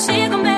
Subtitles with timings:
[0.00, 0.49] she gon'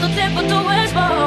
[0.00, 1.19] todo tempo tu és bom.